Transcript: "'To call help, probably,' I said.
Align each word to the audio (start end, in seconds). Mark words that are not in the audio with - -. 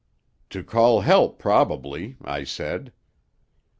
"'To 0.49 0.63
call 0.63 1.01
help, 1.01 1.37
probably,' 1.37 2.17
I 2.23 2.43
said. 2.43 2.91